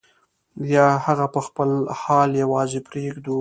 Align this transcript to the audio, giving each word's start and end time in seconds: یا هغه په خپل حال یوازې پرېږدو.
یا 0.75 0.87
هغه 1.05 1.25
په 1.33 1.39
خپل 1.47 1.69
حال 2.01 2.29
یوازې 2.43 2.79
پرېږدو. 2.87 3.29